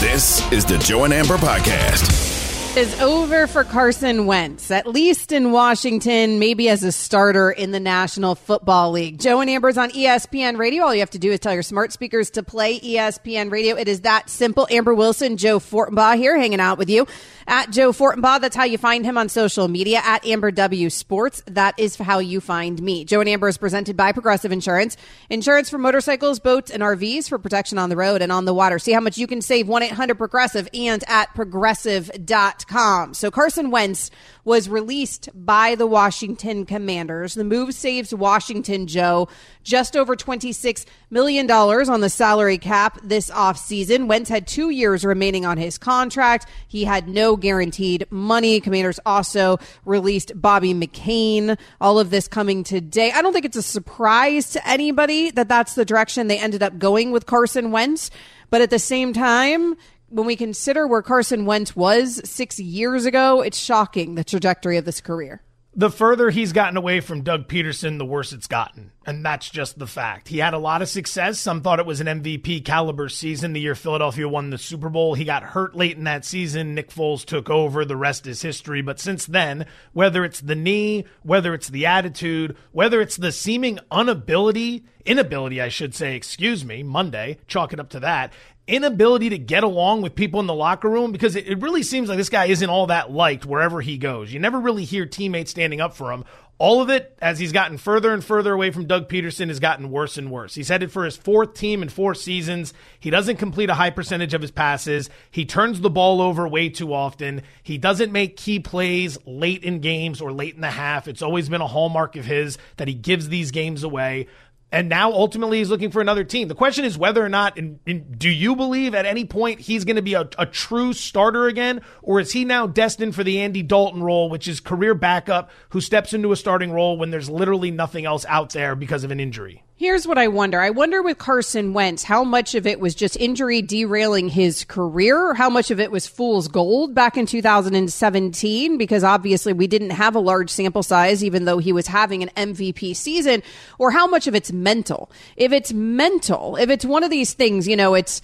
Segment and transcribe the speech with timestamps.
[0.00, 2.33] This is the Joe and Amber Podcast
[2.76, 7.78] is over for Carson Wentz, at least in Washington, maybe as a starter in the
[7.78, 9.20] National Football League.
[9.20, 10.82] Joe and Amber's on ESPN Radio.
[10.82, 13.76] All you have to do is tell your smart speakers to play ESPN Radio.
[13.76, 14.66] It is that simple.
[14.72, 17.06] Amber Wilson, Joe Fortenbaugh here, hanging out with you
[17.46, 18.40] at Joe Fortenbaugh.
[18.40, 21.44] That's how you find him on social media at Amber W Sports.
[21.46, 23.04] That is how you find me.
[23.04, 24.96] Joe and Amber is presented by Progressive Insurance.
[25.30, 28.80] Insurance for motorcycles, boats, and RVs for protection on the road and on the water.
[28.80, 32.63] See how much you can save 1 800 Progressive and at progressive.com.
[32.68, 34.10] So Carson Wentz
[34.44, 37.34] was released by the Washington Commanders.
[37.34, 39.28] The move saves Washington, Joe,
[39.62, 44.06] just over $26 million on the salary cap this offseason.
[44.06, 46.46] Wentz had two years remaining on his contract.
[46.68, 48.60] He had no guaranteed money.
[48.60, 51.58] Commanders also released Bobby McCain.
[51.80, 53.12] All of this coming today.
[53.12, 56.78] I don't think it's a surprise to anybody that that's the direction they ended up
[56.78, 58.10] going with Carson Wentz.
[58.50, 59.74] But at the same time,
[60.14, 64.84] when we consider where Carson Wentz was six years ago, it's shocking the trajectory of
[64.84, 65.42] this career.
[65.76, 68.92] The further he's gotten away from Doug Pederson, the worse it's gotten.
[69.06, 70.28] And that's just the fact.
[70.28, 71.40] He had a lot of success.
[71.40, 75.14] Some thought it was an MVP caliber season the year Philadelphia won the Super Bowl.
[75.14, 76.76] He got hurt late in that season.
[76.76, 77.84] Nick Foles took over.
[77.84, 78.82] The rest is history.
[78.82, 83.80] But since then, whether it's the knee, whether it's the attitude, whether it's the seeming
[83.92, 88.32] inability, inability, I should say, excuse me, Monday, chalk it up to that,
[88.66, 92.08] inability to get along with people in the locker room because it, it, really seems
[92.08, 94.32] like this guy isn't all that liked wherever he goes.
[94.32, 96.24] You never really hear teammates standing up for him.
[96.56, 99.90] All of it, as he's gotten further and further away from Doug Pederson, has gotten
[99.90, 100.54] worse and worse.
[100.54, 102.72] He's headed for his fourth team in four seasons.
[103.00, 105.10] He doesn't complete a high percentage of his passes.
[105.32, 107.42] He turns the ball over way too often.
[107.64, 111.08] He doesn't make key plays late in games or late in the half.
[111.08, 114.28] It's always been a hallmark of his that he gives these games away
[114.74, 116.48] and now ultimately he's looking for another team.
[116.48, 119.84] The question is whether or not, in, in, do you believe at any point he's
[119.84, 123.40] going to be a, a, true starter again, or is he now destined for the
[123.40, 127.30] Andy Dalton role, which is career backup who steps into a starting role when there's
[127.30, 129.62] literally nothing else out there because of an injury?
[129.76, 130.60] Here's what I wonder.
[130.60, 135.34] I wonder with Carson Wentz, how much of it was just injury derailing his career?
[135.34, 138.78] How much of it was fool's gold back in 2017?
[138.78, 142.30] Because obviously we didn't have a large sample size, even though he was having an
[142.36, 143.42] MVP season.
[143.76, 145.10] Or how much of it's mental?
[145.36, 148.22] If it's mental, if it's one of these things, you know, it's,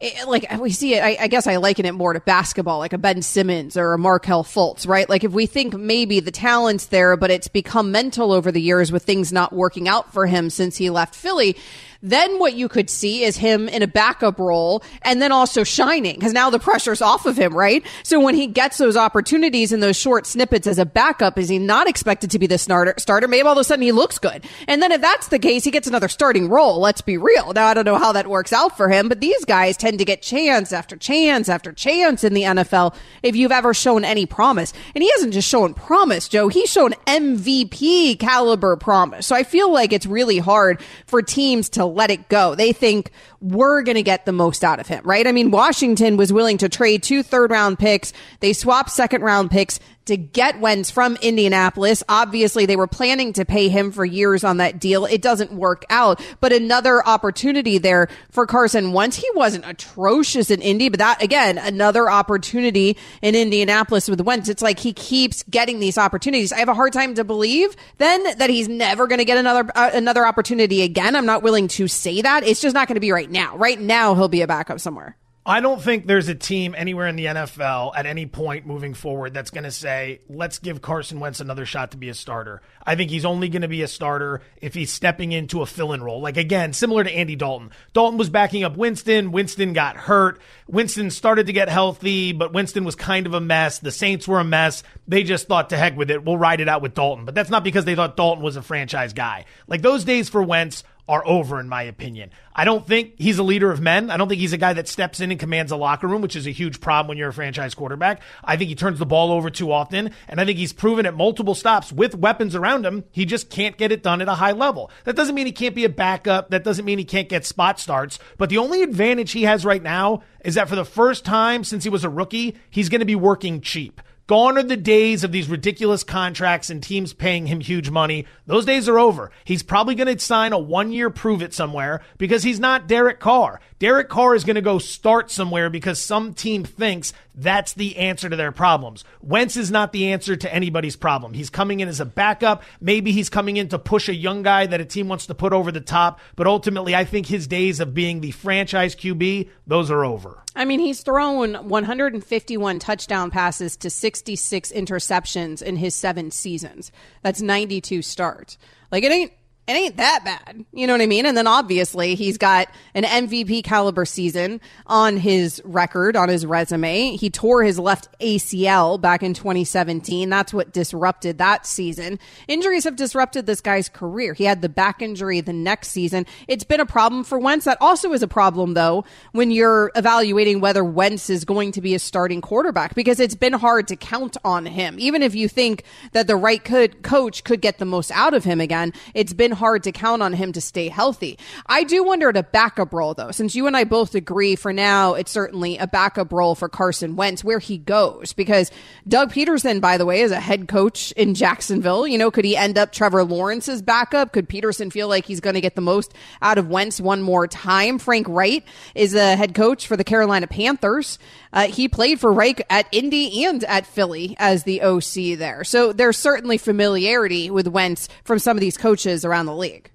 [0.00, 2.92] it, like we see it, I, I, guess I liken it more to basketball, like
[2.92, 5.08] a Ben Simmons or a Markelle Fultz, right?
[5.08, 8.90] Like if we think maybe the talent's there, but it's become mental over the years
[8.90, 11.56] with things not working out for him since he left Philly.
[12.04, 16.16] Then what you could see is him in a backup role and then also shining
[16.16, 17.82] because now the pressure's off of him, right?
[18.02, 21.58] So when he gets those opportunities in those short snippets as a backup, is he
[21.58, 22.92] not expected to be the starter?
[22.98, 23.26] Starter?
[23.26, 24.44] Maybe all of a sudden he looks good.
[24.68, 26.78] And then if that's the case, he gets another starting role.
[26.78, 27.54] Let's be real.
[27.54, 30.04] Now I don't know how that works out for him, but these guys tend to
[30.04, 34.74] get chance after chance after chance in the NFL if you've ever shown any promise.
[34.94, 36.48] And he hasn't just shown promise, Joe.
[36.48, 39.26] He's shown MVP caliber promise.
[39.26, 42.54] So I feel like it's really hard for teams to let it go.
[42.54, 43.10] They think
[43.40, 45.26] we're going to get the most out of him, right?
[45.26, 48.12] I mean, Washington was willing to trade two third round picks.
[48.40, 52.02] They swapped second round picks to get Wentz from Indianapolis.
[52.08, 55.04] Obviously, they were planning to pay him for years on that deal.
[55.06, 59.16] It doesn't work out, but another opportunity there for Carson Wentz.
[59.16, 64.48] He wasn't atrocious in Indy, but that again, another opportunity in Indianapolis with Wentz.
[64.48, 66.52] It's like he keeps getting these opportunities.
[66.52, 69.70] I have a hard time to believe then that he's never going to get another
[69.74, 71.16] uh, another opportunity again.
[71.16, 72.44] I'm not willing to say that.
[72.44, 73.56] It's just not going to be right now.
[73.56, 75.16] Right now, he'll be a backup somewhere.
[75.46, 79.34] I don't think there's a team anywhere in the NFL at any point moving forward
[79.34, 82.62] that's going to say, let's give Carson Wentz another shot to be a starter.
[82.82, 85.92] I think he's only going to be a starter if he's stepping into a fill
[85.92, 86.22] in role.
[86.22, 87.72] Like, again, similar to Andy Dalton.
[87.92, 89.32] Dalton was backing up Winston.
[89.32, 90.40] Winston got hurt.
[90.66, 93.80] Winston started to get healthy, but Winston was kind of a mess.
[93.80, 94.82] The Saints were a mess.
[95.06, 96.24] They just thought, to heck with it.
[96.24, 97.26] We'll ride it out with Dalton.
[97.26, 99.44] But that's not because they thought Dalton was a franchise guy.
[99.68, 102.30] Like, those days for Wentz are over, in my opinion.
[102.54, 104.10] I don't think he's a leader of men.
[104.10, 106.36] I don't think he's a guy that steps in and commands a locker room, which
[106.36, 108.22] is a huge problem when you're a franchise quarterback.
[108.42, 111.14] I think he turns the ball over too often, and I think he's proven at
[111.14, 114.52] multiple stops with weapons around him, he just can't get it done at a high
[114.52, 114.90] level.
[115.04, 116.50] That doesn't mean he can't be a backup.
[116.50, 118.18] That doesn't mean he can't get spot starts.
[118.38, 121.84] But the only advantage he has right now is that for the first time since
[121.84, 124.00] he was a rookie, he's going to be working cheap.
[124.26, 128.24] Gone are the days of these ridiculous contracts and teams paying him huge money.
[128.46, 129.30] Those days are over.
[129.44, 133.20] He's probably going to sign a one year prove it somewhere because he's not Derek
[133.20, 133.60] Carr.
[133.84, 138.30] Derek Carr is going to go start somewhere because some team thinks that's the answer
[138.30, 139.04] to their problems.
[139.20, 141.34] Wentz is not the answer to anybody's problem.
[141.34, 142.62] He's coming in as a backup.
[142.80, 145.52] Maybe he's coming in to push a young guy that a team wants to put
[145.52, 146.20] over the top.
[146.34, 150.42] But ultimately, I think his days of being the franchise QB, those are over.
[150.56, 156.90] I mean, he's thrown 151 touchdown passes to 66 interceptions in his seven seasons.
[157.20, 158.56] That's 92 starts.
[158.90, 159.32] Like, it ain't
[159.66, 160.64] it ain't that bad.
[160.74, 161.24] You know what I mean?
[161.24, 167.16] And then obviously he's got an MVP caliber season on his record, on his resume.
[167.16, 170.28] He tore his left ACL back in 2017.
[170.28, 172.18] That's what disrupted that season.
[172.46, 174.34] Injuries have disrupted this guy's career.
[174.34, 176.26] He had the back injury the next season.
[176.46, 177.64] It's been a problem for Wentz.
[177.64, 181.94] That also is a problem though when you're evaluating whether Wentz is going to be
[181.94, 184.96] a starting quarterback because it's been hard to count on him.
[184.98, 188.44] Even if you think that the right could, coach could get the most out of
[188.44, 191.38] him again, it's been hard to count on him to stay healthy.
[191.66, 194.72] I do wonder at a backup role though, since you and I both agree for
[194.72, 198.70] now, it's certainly a backup role for Carson Wentz where he goes because
[199.06, 202.06] Doug Pederson, by the way, is a head coach in Jacksonville.
[202.06, 204.32] You know, could he end up Trevor Lawrence's backup?
[204.32, 207.46] Could Pederson feel like he's going to get the most out of Wentz one more
[207.46, 207.98] time?
[207.98, 208.64] Frank Reich
[208.94, 211.18] is a head coach for the Carolina Panthers.
[211.54, 215.64] Uh, he played for Reich at Indy and at Philly as the OC there.
[215.64, 219.90] So there's certainly familiarity with Wentz from some of these coaches around the league.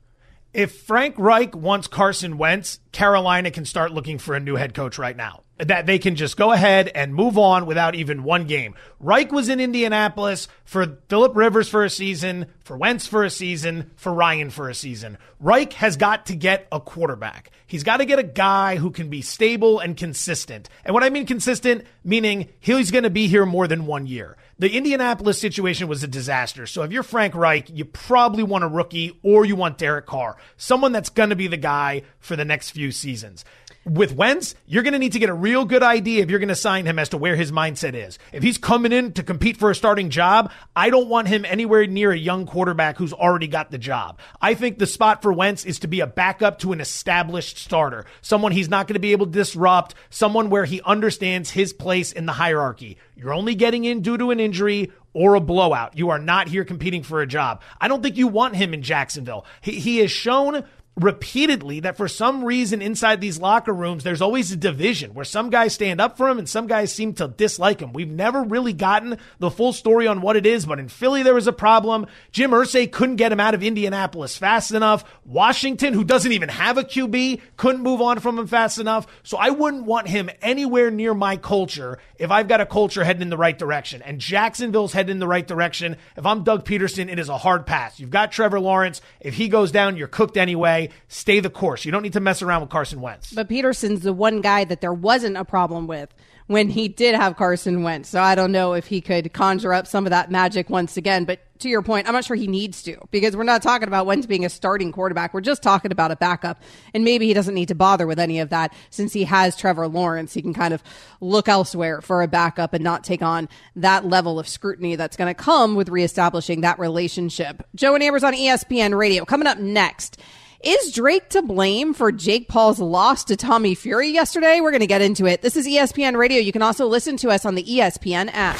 [0.53, 4.97] If Frank Reich wants Carson Wentz, Carolina can start looking for a new head coach
[4.97, 8.75] right now that they can just go ahead and move on without even one game.
[8.99, 13.91] Reich was in Indianapolis for Philip Rivers for a season, for Wentz for a season,
[13.97, 15.17] for Ryan for a season.
[15.39, 17.51] Reich has got to get a quarterback.
[17.67, 20.69] He's got to get a guy who can be stable and consistent.
[20.85, 24.37] And what I mean consistent, meaning he's going to be here more than one year.
[24.59, 26.67] The Indianapolis situation was a disaster.
[26.67, 30.37] So if you're Frank Reich, you probably want a rookie or you want Derek Carr,
[30.57, 33.45] someone that's going to be the guy for the next few seasons
[33.89, 36.49] with Wentz, you're going to need to get a real good idea if you're going
[36.49, 38.19] to sign him as to where his mindset is.
[38.31, 41.87] If he's coming in to compete for a starting job, I don't want him anywhere
[41.87, 44.19] near a young quarterback who's already got the job.
[44.41, 48.05] I think the spot for Wentz is to be a backup to an established starter,
[48.21, 52.11] someone he's not going to be able to disrupt, someone where he understands his place
[52.11, 52.97] in the hierarchy.
[53.15, 55.97] You're only getting in due to an injury or a blowout.
[55.97, 57.61] You are not here competing for a job.
[57.81, 59.45] I don't think you want him in Jacksonville.
[59.61, 60.63] He, he has shown
[60.99, 65.49] repeatedly that for some reason inside these locker rooms, there's always a division where some
[65.49, 67.93] guys stand up for him and some guys seem to dislike him.
[67.93, 71.33] We've never really gotten the full story on what it is, but in Philly, there
[71.33, 72.07] was a problem.
[72.31, 75.03] Jim Irsay couldn't get him out of Indianapolis fast enough.
[75.25, 79.07] Washington, who doesn't even have a QB, couldn't move on from him fast enough.
[79.23, 83.21] So I wouldn't want him anywhere near my culture if I've got a culture heading
[83.21, 84.01] in the right direction.
[84.01, 85.97] And Jacksonville's heading in the right direction.
[86.17, 87.99] If I'm Doug Pederson, it is a hard pass.
[87.99, 89.01] You've got Trevor Lawrence.
[89.19, 91.85] If he goes down, you're cooked anyway stay the course.
[91.85, 93.33] You don't need to mess around with Carson Wentz.
[93.33, 96.13] But Pederson's the one guy that there wasn't a problem with
[96.49, 98.09] when he did have Carson Wentz.
[98.09, 101.23] So I don't know if he could conjure up some of that magic once again.
[101.23, 104.07] But to your point, I'm not sure he needs to because we're not talking about
[104.07, 105.31] Wentz being a starting quarterback.
[105.31, 106.59] We're just talking about a backup.
[106.95, 109.87] And maybe he doesn't need to bother with any of that since he has Trevor
[109.87, 110.33] Lawrence.
[110.33, 110.81] He can kind of
[111.21, 115.29] look elsewhere for a backup and not take on that level of scrutiny that's going
[115.29, 117.61] to come with reestablishing that relationship.
[117.75, 120.19] Joe and Ambers on ESPN radio coming up next.
[120.61, 124.59] Is Drake to blame for Jake Paul's loss to Tommy Fury yesterday?
[124.59, 125.41] We're going to get into it.
[125.41, 126.37] This is ESPN Radio.
[126.37, 128.57] You can also listen to us on the ESPN app.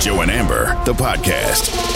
[0.00, 1.95] Joe and Amber, the podcast.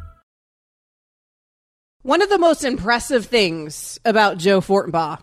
[2.03, 5.19] One of the most impressive things about Joe Fortenbaugh,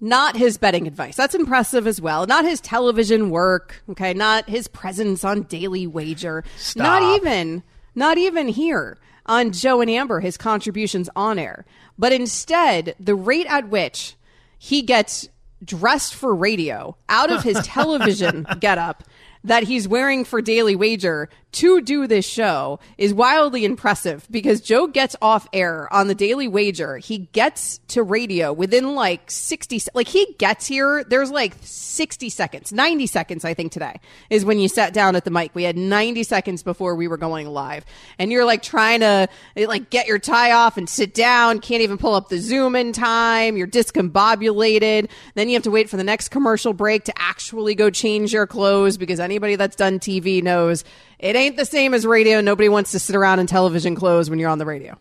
[0.00, 1.16] not his betting advice.
[1.16, 2.26] That's impressive as well.
[2.26, 3.82] Not his television work.
[3.90, 4.14] Okay.
[4.14, 6.44] Not his presence on Daily Wager.
[6.56, 6.84] Stop.
[6.84, 7.62] Not even,
[7.94, 11.64] not even here on Joe and Amber, his contributions on air.
[11.98, 14.14] But instead, the rate at which
[14.58, 15.28] he gets
[15.64, 19.04] dressed for radio out of his television getup
[19.44, 24.86] that he's wearing for Daily Wager to do this show is wildly impressive because Joe
[24.86, 26.98] gets off air on the Daily Wager.
[26.98, 31.04] He gets to radio within like 60, se- like he gets here.
[31.04, 35.24] There's like 60 seconds, 90 seconds, I think today is when you sat down at
[35.24, 35.54] the mic.
[35.54, 37.84] We had 90 seconds before we were going live
[38.18, 41.60] and you're like trying to like get your tie off and sit down.
[41.60, 43.56] Can't even pull up the Zoom in time.
[43.56, 45.08] You're discombobulated.
[45.34, 48.46] Then you have to wait for the next commercial break to actually go change your
[48.46, 50.84] clothes because anybody that's done TV knows
[51.24, 52.40] it ain't the same as radio.
[52.40, 54.96] Nobody wants to sit around in television clothes when you're on the radio.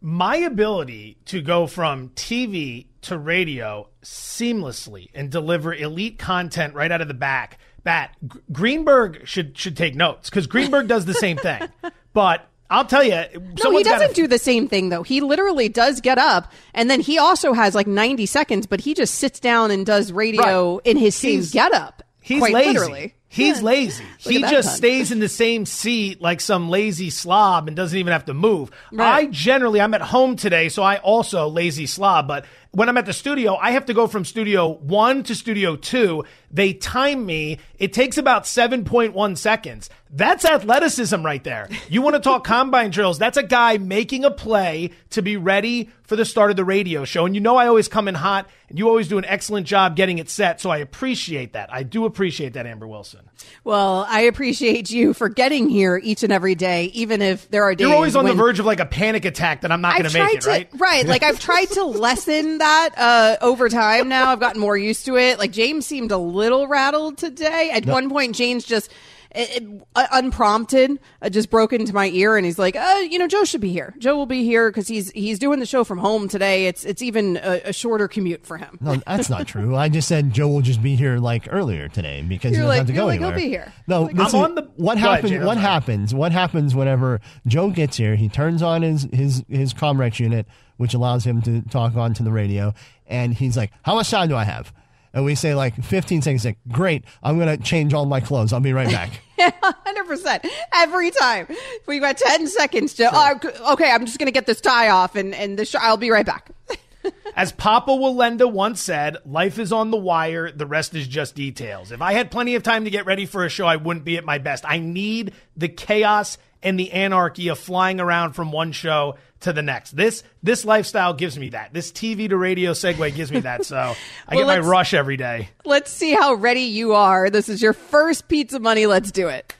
[0.00, 7.00] my ability to go from TV to radio seamlessly and deliver elite content right out
[7.00, 7.58] of the back.
[7.86, 11.62] G- Greenberg should should take notes because Greenberg does the same thing.
[12.14, 13.24] But I'll tell you,
[13.64, 15.02] No, he doesn't do the same thing though.
[15.02, 18.94] He literally does get up and then he also has like 90 seconds, but he
[18.94, 20.86] just sits down and does radio Right.
[20.86, 22.02] in his same He's- getup.
[22.22, 22.68] He's quite lazy.
[22.78, 23.14] literally.
[23.34, 23.64] He's Yeah.
[23.64, 24.04] lazy.
[24.24, 24.76] Look he just pun.
[24.76, 28.70] stays in the same seat like some lazy slob and doesn't even have to move.
[28.92, 29.24] Right.
[29.24, 33.06] I generally, I'm at home today, so I also lazy slob, but when I'm at
[33.06, 36.24] the studio, I have to go from studio one to studio two.
[36.50, 37.58] They time me.
[37.78, 39.90] It takes about 7.1 seconds.
[40.10, 41.68] That's athleticism right there.
[41.88, 43.18] You want to talk combine drills?
[43.18, 47.04] That's a guy making a play to be ready for the start of the radio
[47.04, 47.26] show.
[47.26, 49.96] And you know, I always come in hot and you always do an excellent job
[49.96, 50.60] getting it set.
[50.60, 51.72] So I appreciate that.
[51.72, 53.28] I do appreciate that, Amber Wilson.
[53.64, 57.74] Well, I appreciate you for getting here each and every day, even if there are
[57.74, 60.08] days You're always on the verge of like a panic attack that I'm not going
[60.08, 60.68] to make it, to, right?
[60.74, 61.06] Right.
[61.06, 64.30] Like I've tried to lessen that uh, over time now.
[64.30, 65.38] I've gotten more used to it.
[65.38, 67.70] Like James seemed a little rattled today.
[67.72, 68.90] At one point, James just
[69.34, 73.18] it, it- uh, unprompted uh, just broke into my ear and he's like, uh, you
[73.18, 73.92] know, Joe should be here.
[73.98, 76.66] Joe will be here because he's he's doing the show from home today.
[76.66, 78.78] It's it's even a, a shorter commute for him.
[78.80, 79.74] No, that's not true.
[79.76, 82.68] I just said Joe will just be here like earlier today because You're he doesn't
[82.68, 83.44] like- have to you're go like, he'll anywhere.
[83.44, 83.72] be here.
[83.88, 85.30] No, Like- listen, I'm on the- what happens?
[85.30, 86.14] Jay, what happens?
[86.14, 88.14] What happens whenever Joe gets here?
[88.16, 92.32] He turns on his his his Comrex unit, which allows him to talk onto the
[92.32, 92.74] radio,
[93.06, 94.72] and he's like, "How much time do I have?"
[95.12, 96.44] And we say like 15 seconds.
[96.44, 98.52] Like, great, I'm gonna change all my clothes.
[98.52, 99.20] I'll be right back.
[99.36, 101.48] Yeah, Hundred percent every time.
[101.86, 103.10] We got ten seconds to.
[103.12, 106.12] Oh, okay, I'm just gonna get this tie off and and the sh- I'll be
[106.12, 106.50] right back.
[107.36, 111.90] As Papa Wallenda once said, life is on the wire, the rest is just details.
[111.90, 114.16] If I had plenty of time to get ready for a show, I wouldn't be
[114.16, 114.64] at my best.
[114.66, 119.62] I need the chaos and the anarchy of flying around from one show to the
[119.62, 119.94] next.
[119.94, 121.72] This this lifestyle gives me that.
[121.72, 123.64] This TV to radio segue gives me that.
[123.64, 123.76] So
[124.28, 125.50] I Well, get my rush every day.
[125.64, 127.30] Let's see how ready you are.
[127.30, 128.86] This is your first pizza money.
[128.86, 129.54] Let's do it.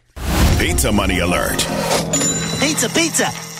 [0.58, 1.58] Pizza money alert.
[2.60, 3.53] Pizza, pizza.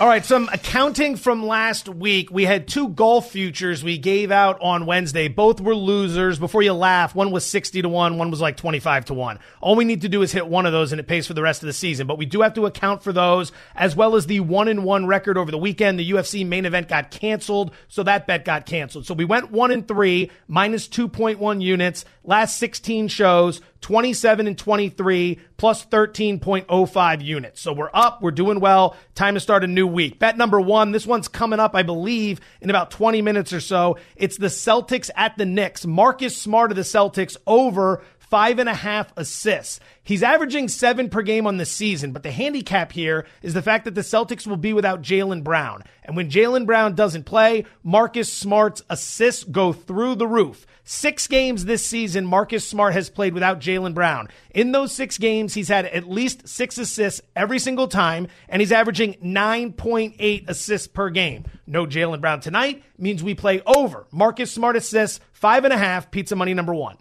[0.00, 2.28] All right, some accounting from last week.
[2.28, 5.28] We had two golf futures we gave out on Wednesday.
[5.28, 6.36] Both were losers.
[6.36, 9.38] Before you laugh, one was 60 to 1, one was like 25 to 1.
[9.60, 11.42] All we need to do is hit one of those and it pays for the
[11.42, 12.08] rest of the season.
[12.08, 15.06] But we do have to account for those as well as the 1 and 1
[15.06, 16.00] record over the weekend.
[16.00, 19.06] The UFC main event got canceled, so that bet got canceled.
[19.06, 22.04] So we went 1 and 3 minus 2.1 units.
[22.26, 27.60] Last 16 shows, 27 and 23 plus 13.05 units.
[27.60, 28.96] So we're up, we're doing well.
[29.14, 30.18] Time to start a new week.
[30.18, 33.98] Bet number one, this one's coming up, I believe, in about 20 minutes or so.
[34.16, 35.84] It's the Celtics at the Knicks.
[35.84, 38.02] Marcus Smart of the Celtics over
[38.34, 39.78] five and a half assists.
[40.02, 43.84] He's averaging seven per game on the season, but the handicap here is the fact
[43.84, 45.84] that the Celtics will be without Jaylen Brown.
[46.02, 50.66] And when Jaylen Brown doesn't play, Marcus Smart's assists go through the roof.
[50.82, 54.26] Six games this season, Marcus Smart has played without Jaylen Brown.
[54.50, 58.72] In those six games, he's had at least six assists every single time, and he's
[58.72, 61.44] averaging 9.8 assists per game.
[61.68, 64.08] No Jaylen Brown tonight means we play over.
[64.10, 66.96] Marcus Smart assists, five and a half, pizza money number one.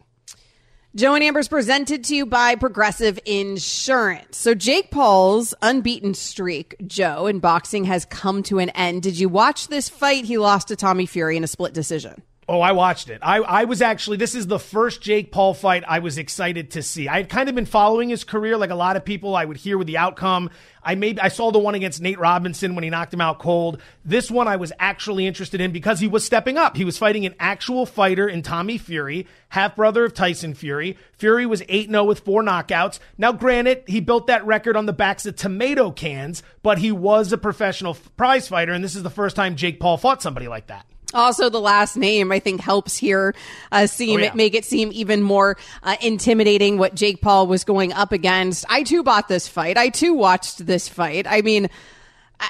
[0.96, 4.38] Joe and Amber's presented to you by Progressive Insurance.
[4.38, 9.02] So Jake Paul's unbeaten streak, Joe, in boxing has come to an end.
[9.02, 10.26] Did you watch this fight?
[10.26, 12.22] He lost to Tommy Fury in a split decision.
[12.48, 13.20] Oh, I watched it.
[13.22, 16.84] I, I was actually, this is the first Jake Paul fight I was excited to
[16.84, 17.08] see.
[17.08, 19.34] I had kind of been following his career like a lot of people.
[19.34, 20.50] I would hear with the outcome.
[20.84, 23.82] I maybe I saw the one against Nate Robinson when he knocked him out cold.
[24.04, 26.76] This one I was actually interested in because he was stepping up.
[26.76, 30.98] He was fighting an actual fighter in Tommy Fury, half brother of Tyson Fury.
[31.14, 33.00] Fury was 8 0 with four knockouts.
[33.18, 37.32] Now, granted, he built that record on the backs of tomato cans, but he was
[37.32, 40.68] a professional prize fighter, and this is the first time Jake Paul fought somebody like
[40.68, 40.86] that.
[41.13, 43.36] Also, the last name I think helps here
[43.72, 44.34] uh, seem Oh, yeah.
[44.34, 48.65] make it seem even more uh, intimidating what Jake Paul was going up against.
[48.70, 49.77] I too bought this fight.
[49.77, 51.25] I too watched this fight.
[51.29, 51.70] I mean.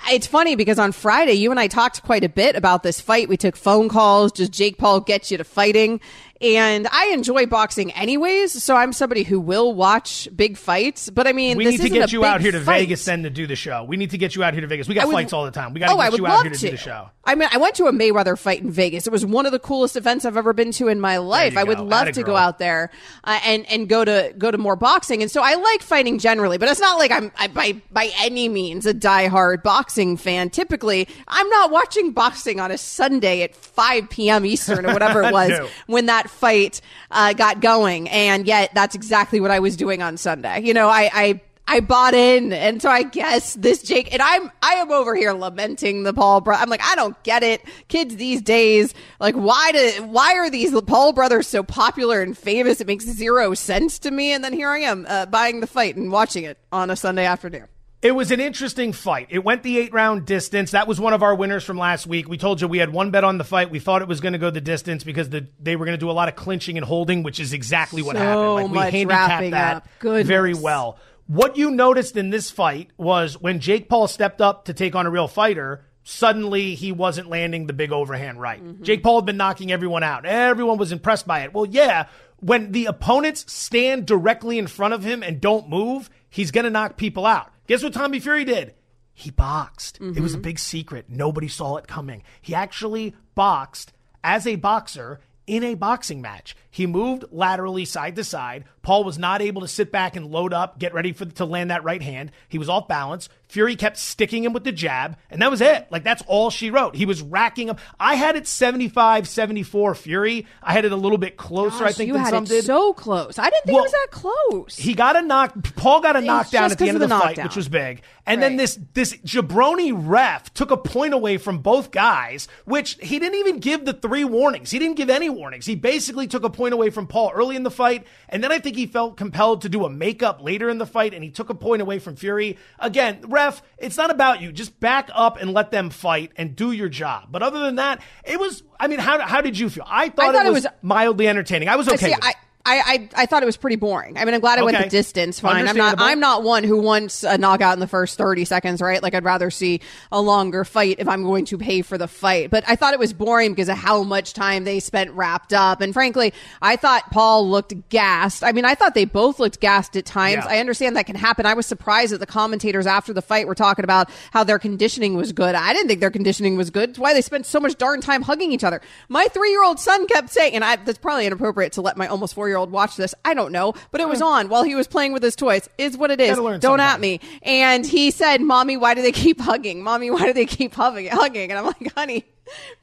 [0.09, 3.29] It's funny because on Friday, you and I talked quite a bit about this fight.
[3.29, 4.31] We took phone calls.
[4.31, 5.99] Does Jake Paul get you to fighting?
[6.43, 11.09] And I enjoy boxing anyways, so I'm somebody who will watch big fights.
[11.09, 12.81] But I mean, We need to get you out here to fight.
[12.81, 13.83] Vegas then to do the show.
[13.83, 14.87] We need to get you out here to Vegas.
[14.87, 15.73] We got would- fights all the time.
[15.73, 17.09] We got to oh, get you out here to, do the show.
[17.25, 19.07] I mean, I went to a Mayweather fight in Vegas.
[19.07, 21.55] It was one of the coolest events I've ever been to in my life.
[21.55, 21.83] I would go.
[21.83, 22.91] love to go out there
[23.23, 25.21] uh, and and go to go to more boxing.
[25.21, 28.49] And so I like fighting generally, but it's not like I'm I, by by any
[28.49, 30.49] means a diehard boxing fan.
[30.49, 34.45] Typically, I'm not watching boxing on a Sunday at 5 p.m.
[34.45, 35.69] Eastern or whatever it was No.
[35.87, 38.09] when that fight uh, got going.
[38.09, 40.61] And yet, that's exactly what I was doing on Sunday.
[40.61, 41.09] You know, I.
[41.13, 45.15] I I bought in, and so I guess this Jake and I'm I am over
[45.15, 46.41] here lamenting the Paul.
[46.41, 47.61] Bro- I'm like I don't get it.
[47.87, 52.81] Kids these days, like why do why are these Paul brothers so popular and famous?
[52.81, 54.33] It makes zero sense to me.
[54.33, 57.25] And then here I am uh, buying the fight and watching it on a Sunday
[57.25, 57.67] afternoon.
[58.03, 59.27] It was an interesting fight.
[59.29, 60.71] It went the eight round distance.
[60.71, 62.27] That was one of our winners from last week.
[62.27, 63.71] We told you we had one bet on the fight.
[63.71, 66.05] We thought it was going to go the distance because the, they were going to
[66.05, 68.55] do a lot of clinching and holding, which is exactly what So happened.
[68.55, 69.87] Like we much handicapped that up.
[69.99, 70.27] Goodness.
[70.27, 70.97] very well.
[71.27, 75.05] What you noticed in this fight was when Jake Paul stepped up to take on
[75.05, 78.61] a real fighter, suddenly he wasn't landing the big overhand right.
[78.61, 78.83] Mm-hmm.
[78.83, 80.25] Jake Paul had been knocking everyone out.
[80.25, 81.53] Everyone was impressed by it.
[81.53, 82.07] Well, yeah,
[82.41, 86.69] when the opponents stand directly in front of him and don't move, he's going to
[86.69, 87.52] knock people out.
[87.67, 88.73] Guess what Tommy Fury did?
[89.13, 89.99] He boxed.
[90.01, 90.41] It was a mm-hmm.
[90.41, 91.05] big secret.
[91.07, 92.23] Nobody saw it coming.
[92.41, 96.55] He actually boxed as a boxer in a boxing match.
[96.71, 98.63] He moved laterally side to side.
[98.81, 101.69] Paul was not able to sit back and load up, get ready for to land
[101.69, 102.31] that right hand.
[102.47, 103.29] He was off balance.
[103.53, 105.85] Fury kept sticking him with the jab, and that was it.
[105.91, 106.95] Like that's all she wrote.
[106.95, 107.79] He was racking up.
[107.99, 110.47] I had it 75-74 Fury.
[110.63, 112.65] I had it a little bit closer, I think, you than had some it did.
[112.65, 113.37] so close.
[113.37, 114.75] I didn't think Well, it was that close.
[114.75, 115.53] He got a knock.
[115.75, 118.01] Paul got a It's knockdown at the end of the, the fight, which was big.
[118.25, 123.19] And then this this jabroni ref took a point away from both guys, which he
[123.19, 124.71] didn't even give the three warnings.
[124.71, 125.67] He didn't give any warnings.
[125.67, 128.57] He basically took a point away from Paul early in the fight, and then I
[128.57, 131.49] think he felt compelled to do a makeup later in the fight, and he took
[131.49, 132.57] a point away from Fury.
[132.79, 133.42] Again, ref,
[133.77, 134.51] it's not about you.
[134.51, 137.27] Just back up and let them fight and do your job.
[137.31, 138.63] But other than that, it was.
[138.79, 139.83] I mean, how how did you feel?
[139.87, 141.69] I thought, thought it, it was was- mildly entertaining.
[141.69, 141.97] I was okay.
[141.97, 142.23] See, with it.
[142.25, 142.33] I,
[142.65, 144.17] I, I, I thought it was pretty boring.
[144.17, 145.37] I mean, I'm glad I went the distance.
[145.37, 145.67] Fine.
[145.67, 145.95] I'm not.
[145.97, 148.81] I'm not one who wants a knockout in the first 30 seconds.
[148.81, 149.03] Right?
[149.03, 149.81] Like I'd rather see
[150.13, 152.51] a longer fight if I'm going to pay for the fight.
[152.51, 155.81] But I thought it was boring because of how much time they spent wrapped up.
[155.81, 158.45] And frankly, I thought Paul looked gassed.
[158.45, 160.45] I mean, I thought they both looked gassed at times.
[160.45, 160.51] Yeah.
[160.51, 161.45] I understand that can happen.
[161.45, 165.15] I was surprised that the commentators after the fight were talking about how their conditioning
[165.15, 165.53] was good.
[165.53, 166.91] I didn't think their conditioning was good.
[166.91, 168.79] It's why they spent so much darn time hugging each other.
[169.09, 172.07] My three year old son kept saying, and I, that's probably inappropriate to let my
[172.07, 173.15] almost four year old watch this.
[173.25, 175.67] I don't know, but it was on while he was playing with his toys.
[175.77, 176.37] Is what it is.
[176.59, 177.19] Don't at me.
[177.41, 179.83] And he said, "Mommy, why do they keep hugging?
[179.83, 181.07] Mommy, why do they keep hugging?
[181.07, 182.25] Hugging?" And I'm like, "Honey."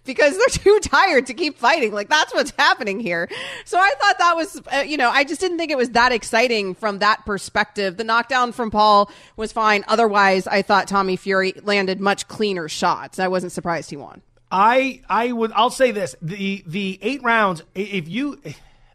[0.04, 1.92] Because they're too tired to keep fighting.
[1.92, 3.28] Like, that's what's happening here.
[3.66, 6.12] So I thought that was, uh, you know, I just didn't think it was that
[6.12, 7.98] exciting from that perspective.
[7.98, 9.84] The knockdown from Paul was fine.
[9.86, 13.18] Otherwise, I thought Tommy Fury landed much cleaner shots.
[13.18, 14.22] I wasn't surprised he won.
[14.50, 18.40] I I would I'll say this the the eight rounds if you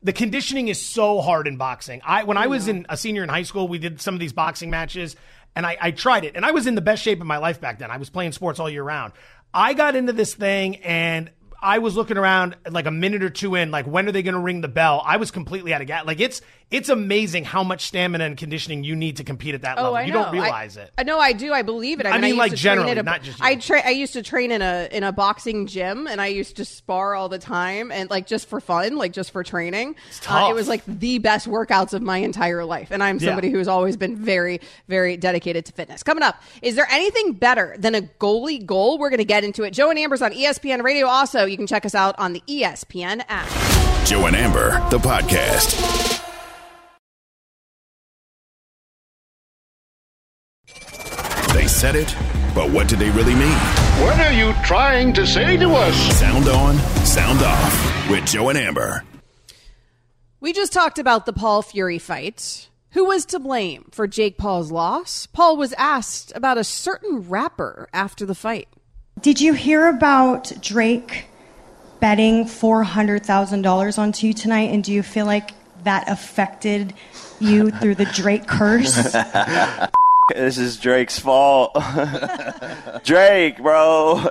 [0.06, 2.00] the conditioning is so hard in boxing.
[2.06, 4.34] I when I was in a senior in high school, we did some of these
[4.34, 5.16] boxing matches,
[5.56, 7.60] and I, I tried it, and I was in the best shape of my life
[7.60, 7.90] back then.
[7.90, 9.14] I was playing sports all year round.
[9.52, 11.32] I got into this thing, and
[11.66, 14.36] I was looking around like a minute or two in, like when are they going
[14.36, 15.02] to ring the bell?
[15.06, 16.06] I was completely out of gas.
[16.06, 19.78] Like it's it's amazing how much stamina and conditioning you need to compete at that
[19.78, 19.96] Oh, level.
[19.98, 20.24] I you know.
[20.24, 20.92] don't realize I, it.
[20.98, 21.54] I know I do.
[21.54, 22.06] I believe it.
[22.08, 23.46] I, I mean, mean, like, generally, a- not just you.
[23.46, 26.58] I tra- I used to train in a in a boxing gym, and I used
[26.58, 29.96] to spar all the time, and like just for fun, like just for training.
[29.96, 30.50] Uh, tough.
[30.52, 33.68] it was like the best workouts of my entire life, and I'm somebody who has
[33.68, 36.04] always been very, very dedicated to fitness.
[36.04, 38.98] Coming up, is there anything better than a goalie goal?
[38.98, 39.72] We're going to get into it.
[39.72, 41.08] Joe and Amber's on ESPN Radio.
[41.08, 43.48] Also, you can check us out on the ESPN app.
[44.06, 45.72] Joe and Amber, the podcast.
[51.54, 52.14] They said it,
[52.54, 53.58] but what did they really mean?
[54.04, 55.96] What are you trying to say to us?
[56.20, 59.06] Sound on, sound off with Joe and Amber.
[60.42, 62.68] We just talked about the Paul Fury fight.
[62.92, 65.26] Who was to blame for Jake Paul's loss?
[65.28, 68.68] Paul was asked about a certain rapper after the fight.
[69.22, 71.28] Did you hear about Drake
[72.00, 74.72] betting $400,000 onto you tonight?
[74.72, 75.52] And do you feel like
[75.84, 76.94] that affected
[77.40, 78.96] you through the Drake curse?
[80.34, 81.78] this is Drake's fault.
[83.04, 84.30] Drake, bro.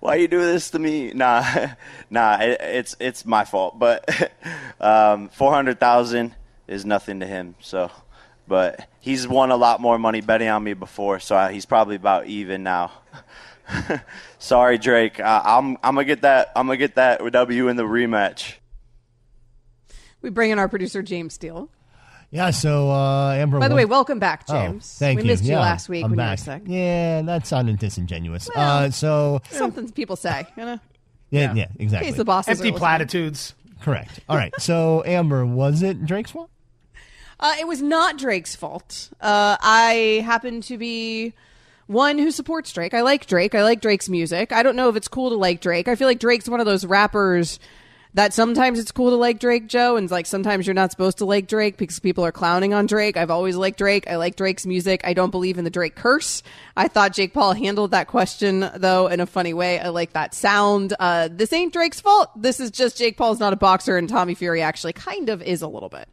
[0.00, 1.12] Why you do this to me?
[1.14, 1.68] Nah,
[2.10, 3.78] nah, it, it's it's my fault.
[3.78, 4.32] But
[4.80, 6.34] um, four hundred thousand
[6.68, 7.54] is nothing to him.
[7.60, 7.90] So,
[8.46, 12.26] but he's won a lot more money betting on me before, so he's probably about
[12.26, 12.92] even now.
[14.38, 15.20] Sorry, Drake.
[15.20, 16.52] Uh, I'm I'm gonna get that.
[16.56, 18.54] I'm gonna get that W in the rematch.
[20.22, 21.68] We bring in our producer James Steele.
[22.30, 23.60] Yeah, so uh, Amber.
[23.60, 24.96] By the way, welcome back, Oh, James.
[24.98, 25.28] thank we you.
[25.28, 26.38] missed you Yeah, last week I'm when back.
[26.38, 26.62] you were sick.
[26.66, 28.48] Yeah, that sounded disingenuous.
[28.56, 30.80] Well, uh, so Something people say, you know.
[31.30, 32.08] yeah, yeah, exactly.
[32.08, 33.54] In case the bosses Empty platitudes.
[33.82, 34.18] Correct.
[34.28, 34.52] All right.
[34.58, 36.50] So Amber, was it Drake's fault?
[37.38, 39.10] Uh, it was not Drake's fault.
[39.20, 41.34] Uh, I happened to be
[41.86, 42.94] one who supports Drake.
[42.94, 43.54] I like Drake.
[43.54, 44.52] I like Drake's music.
[44.52, 45.88] I don't know if it's cool to like Drake.
[45.88, 47.58] I feel like Drake's one of those rappers
[48.14, 51.24] that sometimes it's cool to like Drake, Joe, and like sometimes you're not supposed to
[51.24, 53.16] like Drake because people are clowning on Drake.
[53.16, 54.08] I've always liked Drake.
[54.08, 55.00] I like Drake's music.
[55.04, 56.42] I don't believe in the Drake curse.
[56.76, 59.80] I thought Jake Paul handled that question though in a funny way.
[59.80, 60.94] I like that sound.
[60.98, 62.30] Uh, this ain't Drake's fault.
[62.36, 65.60] This is just Jake Paul's not a boxer, and Tommy Fury actually kind of is
[65.62, 66.08] a little bit.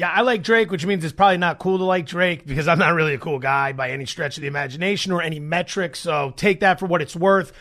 [0.00, 2.78] Yeah, I like Drake, which means it's probably not cool to like Drake because I'm
[2.78, 5.94] not really a cool guy by any stretch of the imagination or any metric.
[5.94, 7.52] So take that for what it's worth.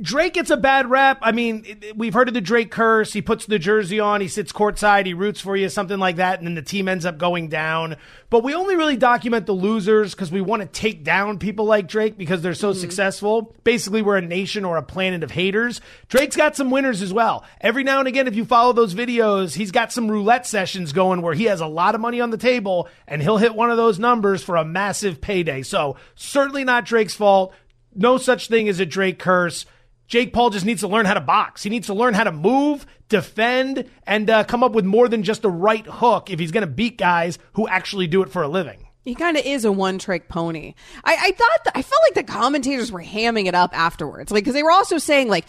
[0.00, 1.18] Drake gets a bad rap.
[1.20, 3.12] I mean, we've heard of the Drake curse.
[3.12, 6.38] He puts the jersey on, he sits courtside, he roots for you, something like that,
[6.38, 7.96] and then the team ends up going down.
[8.30, 11.88] But we only really document the losers because we want to take down people like
[11.88, 12.80] Drake because they're so mm-hmm.
[12.80, 13.54] successful.
[13.64, 15.82] Basically, we're a nation or a planet of haters.
[16.08, 17.44] Drake's got some winners as well.
[17.60, 21.20] Every now and again, if you follow those videos, he's got some roulette sessions going
[21.20, 23.76] where he has a lot of money on the table and he'll hit one of
[23.76, 25.60] those numbers for a massive payday.
[25.60, 27.52] So, certainly not Drake's fault.
[27.94, 29.66] No such thing as a Drake curse.
[30.12, 31.62] Jake Paul just needs to learn how to box.
[31.62, 35.22] He needs to learn how to move, defend, and uh, come up with more than
[35.22, 38.42] just a right hook if he's going to beat guys who actually do it for
[38.42, 38.86] a living.
[39.00, 40.74] He kind of is a one trick pony.
[41.02, 44.30] I, I thought, that, I felt like the commentators were hamming it up afterwards.
[44.30, 45.46] Like, cause they were also saying, like,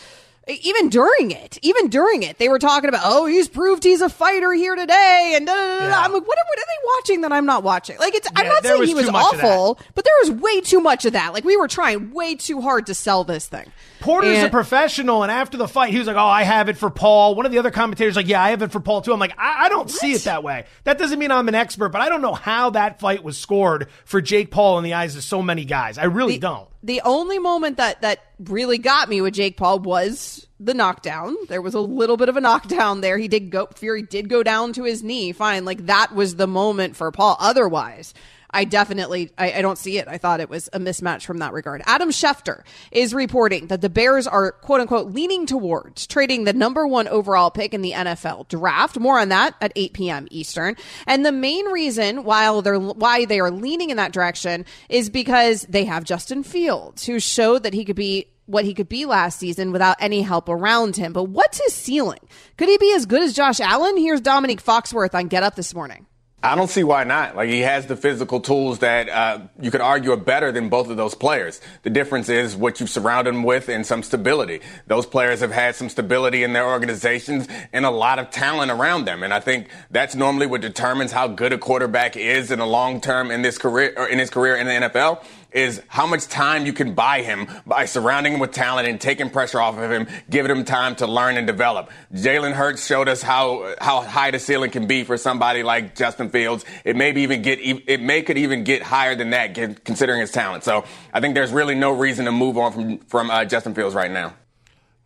[0.47, 4.09] even during it, even during it, they were talking about, oh, he's proved he's a
[4.09, 5.33] fighter here today.
[5.35, 5.87] And da, da, da.
[5.87, 5.99] Yeah.
[6.01, 7.97] I'm like, what, what are they watching that I'm not watching?
[7.97, 9.45] Like, it's, I'm not saying was he was too much of that.
[9.45, 11.33] awful, but there was way too much of that.
[11.33, 13.71] Like, we were trying way too hard to sell this thing.
[14.01, 16.89] Porter's a professional, and after the fight, he was like, "Oh, I have it for
[16.89, 19.19] Paul." One of the other commentators like, "Yeah, I have it for Paul too." I'm
[19.19, 20.65] like, "I, I don't see it that way.
[20.83, 23.87] That doesn't mean I'm an expert, but I don't know how that fight was scored
[24.03, 25.97] for Jake Paul in the eyes of so many guys.
[25.97, 30.45] I really don't." The only moment that that really got me with Jake Paul was
[30.59, 31.35] the knockdown.
[31.47, 33.17] There was a little bit of a knockdown there.
[33.17, 35.31] He did go Fury did go down to his knee.
[35.31, 37.37] Fine, like that was the moment for Paul.
[37.39, 38.13] Otherwise,
[38.53, 40.07] I definitely I, I don't see it.
[40.07, 41.81] I thought it was a mismatch from that regard.
[41.85, 46.87] Adam Schefter is reporting that the Bears are quote unquote leaning towards trading the number
[46.87, 48.99] one overall pick in the NFL draft.
[48.99, 50.27] More on that at 8 p.m.
[50.31, 50.75] Eastern.
[51.07, 55.63] And the main reason why they're why they are leaning in that direction is because
[55.63, 59.39] they have Justin Fields, who showed that he could be what he could be last
[59.39, 61.13] season without any help around him.
[61.13, 62.19] But what's his ceiling?
[62.57, 63.97] Could he be as good as Josh Allen?
[63.97, 66.05] Here's Dominique Foxworth on Get Up this morning.
[66.43, 67.37] I don't see why not.
[67.37, 70.89] Like he has the physical tools that uh, you could argue are better than both
[70.89, 71.61] of those players.
[71.83, 74.59] The difference is what you surround him with and some stability.
[74.87, 79.05] Those players have had some stability in their organizations and a lot of talent around
[79.05, 82.67] them, and I think that's normally what determines how good a quarterback is in the
[82.67, 85.23] long term in this career or in his career in the NFL
[85.53, 89.29] is how much time you can buy him by surrounding him with talent and taking
[89.29, 91.89] pressure off of him, giving him time to learn and develop.
[92.13, 96.29] Jalen Hurts showed us how how high the ceiling can be for somebody like Justin
[96.29, 96.65] Fields.
[96.83, 100.31] It may be even get it may could even get higher than that, considering his
[100.31, 100.63] talent.
[100.63, 103.95] So I think there's really no reason to move on from from uh, Justin Fields
[103.95, 104.33] right now.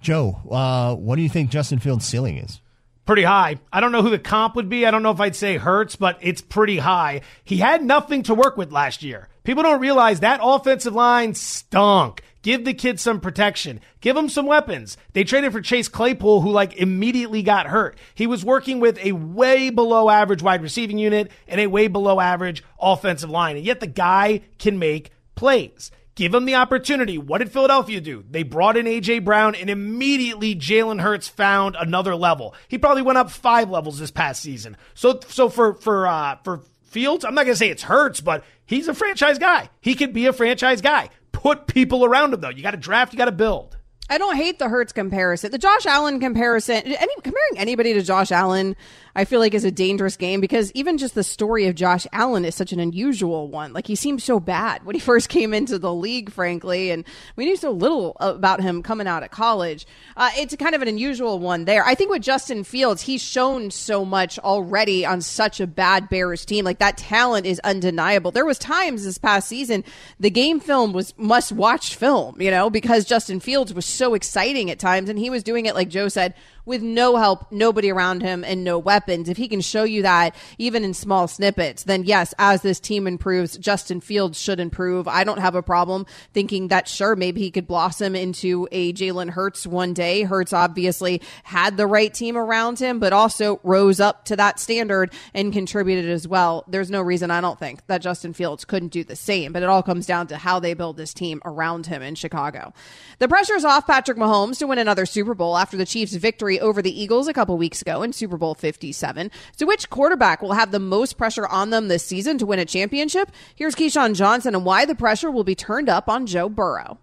[0.02, 2.62] Joe, uh, what do you think Justin Fields' ceiling is?
[3.06, 3.58] Pretty high.
[3.72, 4.86] I don't know who the comp would be.
[4.86, 7.22] I don't know if I'd say Hurts, but it's pretty high.
[7.46, 9.30] He had nothing to work with last year.
[9.48, 12.22] People don't realize that offensive line stunk.
[12.42, 13.80] Give the kid some protection.
[14.02, 14.98] Give him some weapons.
[15.14, 17.98] They traded for Chase Claypool, who like immediately got hurt.
[18.14, 22.20] He was working with a way below average wide receiving unit and a way below
[22.20, 23.56] average offensive line.
[23.56, 25.92] And yet the guy can make plays.
[26.16, 27.18] Give him the opportunity.
[27.18, 28.26] What did Philadelphia do?
[28.30, 29.20] They brought in A.J.
[29.20, 32.54] Brown and immediately Jalen Hurts found another level.
[32.68, 34.76] He probably went up five levels this past season.
[34.94, 38.44] So, so for, for, uh, for Fields, I'm not going to say it's Hurts, but
[38.66, 39.70] he's a franchise guy.
[39.82, 41.10] He could be a franchise guy.
[41.32, 42.50] Put people around him though.
[42.50, 43.78] You got to draft, you got to build.
[44.10, 45.52] I don't hate the Hurts comparison.
[45.52, 48.76] The Josh Allen comparison, any, comparing anybody to Josh Allen,
[49.18, 52.46] I feel like is a dangerous game because even just the story of Josh Allen
[52.46, 53.74] is such an unusual one.
[53.74, 57.04] Like he seemed so bad when he first came into the league, frankly, and
[57.36, 59.88] we knew so little about him coming out of college.
[60.16, 61.84] Uh, it's kind of an unusual one there.
[61.84, 66.46] I think with Justin Fields, he's shown so much already on such a bad Bears
[66.46, 66.64] team.
[66.64, 68.30] Like that talent is undeniable.
[68.30, 69.84] There was times this past season
[70.20, 74.70] the game film was must watch film, you know, because Justin Fields was so exciting
[74.70, 76.36] at times and he was doing it like Joe said
[76.68, 79.30] with no help, nobody around him, and no weapons.
[79.30, 83.08] If he can show you that even in small snippets, then yes, as this team
[83.08, 85.08] improves, Justin Fields should improve.
[85.08, 89.30] I don't have a problem thinking that sure, maybe he could blossom into a Jalen
[89.30, 90.24] Hurts one day.
[90.24, 95.14] Hurts obviously had the right team around him, but also rose up to that standard
[95.34, 96.66] and contributed as well.
[96.68, 99.70] There's no reason I don't think that Justin Fields couldn't do the same, but it
[99.70, 102.74] all comes down to how they build this team around him in Chicago.
[103.20, 106.57] The pressure is off Patrick Mahomes to win another Super Bowl after the Chiefs' victory
[106.60, 109.32] over the Eagles a couple weeks ago in Super Bowl 57.
[109.56, 112.66] So which quarterback will have the most pressure on them this season to win a
[112.66, 113.32] championship?
[113.56, 117.00] Here's Keyshawn Johnson and why the pressure will be turned up on Joe Burrow.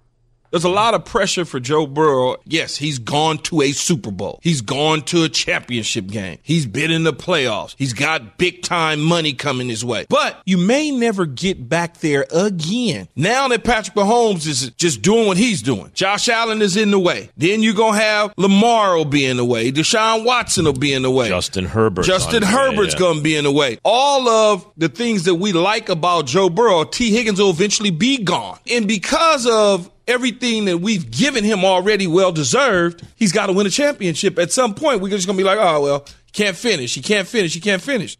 [0.55, 2.37] There's a lot of pressure for Joe Burrow.
[2.45, 4.38] Yes, he's gone to a Super Bowl.
[4.40, 6.38] He's gone to a championship game.
[6.45, 7.75] He's been in the playoffs.
[7.77, 10.07] He's got big time money coming his way.
[10.09, 13.09] But you may never get back there again.
[13.17, 17.01] Now that Patrick Mahomes is just doing what he's doing, Josh Allen is in the
[17.01, 17.31] way.
[17.37, 19.73] Then you're going to have Lamar will be in the way.
[19.73, 21.27] Deshaun Watson will be in the way.
[21.27, 22.05] Justin Herbert.
[22.05, 23.01] Justin Herbert's yeah.
[23.01, 23.81] going to be in the way.
[23.83, 28.19] All of the things that we like about Joe Burrow, Tee Higgins will eventually be
[28.19, 28.61] gone.
[28.71, 33.67] And because of everything that we've given him already well deserved, he's got to win
[33.67, 34.38] a championship.
[34.38, 36.95] At some point, we're just going to be like, oh, well, can't finish.
[36.95, 37.55] He can't finish.
[37.55, 38.17] He can't finish.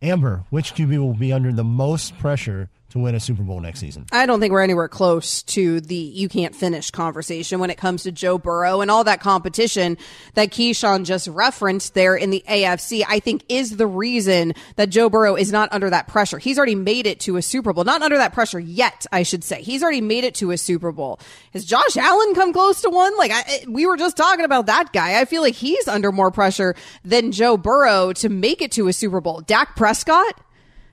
[0.00, 3.80] Amber, which QB will be under the most pressure to win a Super Bowl next
[3.80, 4.06] season.
[4.12, 8.02] I don't think we're anywhere close to the you can't finish conversation when it comes
[8.02, 9.96] to Joe Burrow and all that competition
[10.34, 13.02] that Keyshawn just referenced there in the AFC.
[13.08, 16.38] I think is the reason that Joe Burrow is not under that pressure.
[16.38, 19.42] He's already made it to a Super Bowl, not under that pressure yet, I should
[19.42, 19.62] say.
[19.62, 21.18] He's already made it to a Super Bowl.
[21.54, 23.16] Has Josh Allen come close to one?
[23.16, 25.18] Like I, we were just talking about that guy.
[25.18, 26.74] I feel like he's under more pressure
[27.04, 29.40] than Joe Burrow to make it to a Super Bowl.
[29.40, 30.38] Dak Prescott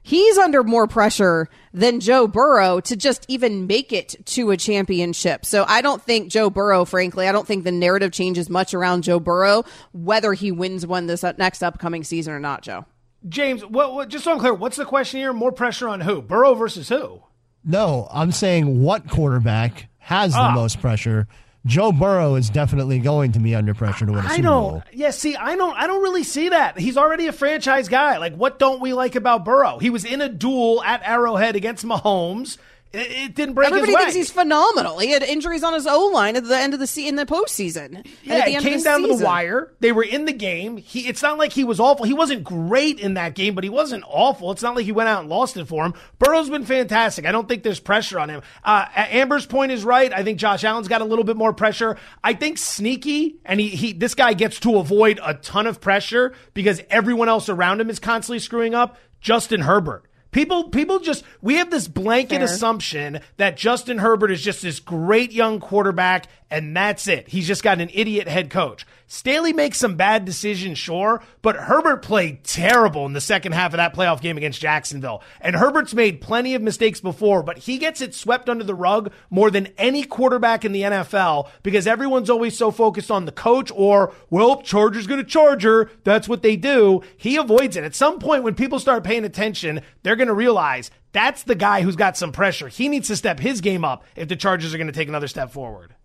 [0.01, 5.45] he's under more pressure than Joe Burrow to just even make it to a championship.
[5.45, 9.03] So I don't think Joe Burrow, frankly, I don't think the narrative changes much around
[9.03, 12.85] Joe Burrow, whether he wins one this next upcoming season or not, Joe.
[13.27, 15.33] James, what, what, just so I'm clear, what's the question here?
[15.33, 16.21] More pressure on who?
[16.21, 17.21] Burrow versus who?
[17.65, 20.55] No, I'm saying what quarterback has the ah.
[20.55, 21.27] most pressure
[21.65, 24.83] Joe Burrow is definitely going to be under pressure to win a Super don't, Bowl.
[24.93, 26.79] Yeah, see, I don't, I don't really see that.
[26.79, 28.17] He's already a franchise guy.
[28.17, 29.77] Like, what don't we like about Burrow?
[29.77, 32.57] He was in a duel at Arrowhead against Mahomes.
[32.91, 34.97] It, didn't break Everybody thinks he's phenomenal.
[34.97, 37.25] He had injuries on his O line at the end of the se- in the
[37.25, 38.03] postseason.
[38.23, 39.09] Yeah, it came down season.
[39.09, 39.71] to the wire.
[39.79, 40.77] They were in the game.
[40.77, 42.07] He, it's not like he was awful.
[42.07, 44.51] He wasn't great in that game, but he wasn't awful.
[44.51, 45.93] It's not like he went out and lost it for him.
[46.17, 47.27] Burrow's been fantastic.
[47.27, 48.41] I don't think there's pressure on him.
[48.63, 50.11] Uh, Amber's point is right.
[50.11, 51.95] I think Josh Allen's got a little bit more pressure.
[52.23, 56.33] I think sneaky, and he, he this guy gets to avoid a ton of pressure
[56.55, 58.97] because everyone else around him is constantly screwing up.
[59.21, 60.08] Justin Herbert.
[60.31, 62.45] People, people just, we have this blanket Fair.
[62.45, 67.27] assumption that Justin Herbert is just this great young quarterback and that's it.
[67.27, 68.85] He's just got an idiot head coach.
[69.11, 73.77] Staley makes some bad decisions, sure, but Herbert played terrible in the second half of
[73.77, 75.23] that playoff game against Jacksonville.
[75.41, 79.11] And Herbert's made plenty of mistakes before, but he gets it swept under the rug
[79.31, 83.71] more than any quarterback in the NFL because everyone's always so focused on the coach
[83.75, 85.89] or, well, Charger's going to Charger.
[86.03, 87.01] That's what they do.
[87.17, 87.83] He avoids it.
[87.83, 91.81] At some point, when people start paying attention, they're going to realize that's the guy
[91.81, 92.67] who's got some pressure.
[92.67, 95.27] He needs to step his game up if the Chargers are going to take another
[95.27, 95.95] step forward.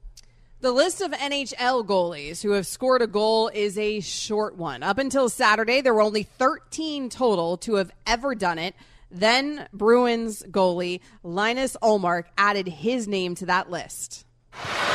[0.65, 4.83] The list of NHL goalies who have scored a goal is a short one.
[4.83, 8.75] Up until Saturday, there were only 13 total to have ever done it.
[9.11, 14.25] Then Bruins goalie Linus Ullmark added his name to that list.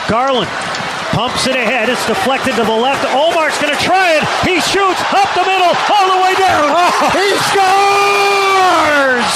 [0.10, 0.49] Garland
[1.13, 1.88] pumps it ahead.
[1.88, 3.05] It's deflected to the left.
[3.05, 4.23] Ullmark's going to try it.
[4.49, 6.65] He shoots up the middle, all the way down.
[7.13, 9.29] He scores!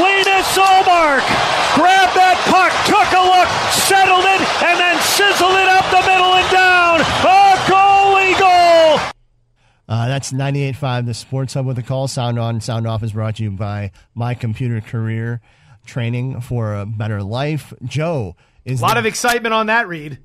[0.00, 5.84] Linus Ullmark grabbed that puck, took a look, settled it, and then sizzled it up
[5.90, 7.00] the middle and down.
[7.00, 9.12] A goalie goal!
[9.88, 12.08] Uh, that's 98.5, the Sports Hub with a call.
[12.08, 15.40] Sound on, sound off is brought to you by My Computer Career
[15.84, 17.72] Training for a Better Life.
[17.84, 18.34] Joe
[18.64, 20.18] is A lot the- of excitement on that, Reed.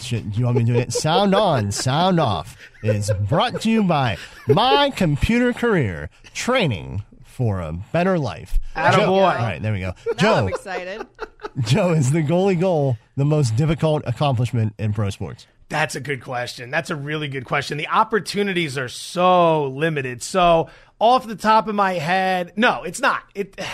[0.00, 0.92] Should, do you want me to do it?
[0.92, 7.04] Sound on, sound off is brought to you by My Computer Career Training
[7.38, 8.58] for a Better Life.
[8.74, 8.96] Attaboy.
[8.96, 9.94] Joe, all right, there we go.
[10.08, 11.06] Now Joe, I'm excited.
[11.60, 15.46] Joe is the goalie goal the most difficult accomplishment in pro sports?
[15.68, 16.72] That's a good question.
[16.72, 17.78] That's a really good question.
[17.78, 20.20] The opportunities are so limited.
[20.20, 23.22] So, off the top of my head, no, it's not.
[23.36, 23.54] It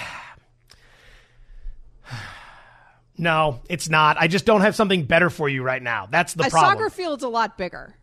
[3.17, 4.19] No, it's not.
[4.21, 6.07] I just don't have something better for you right now.
[6.11, 6.77] That's the a problem.
[6.77, 7.95] soccer field's a lot bigger.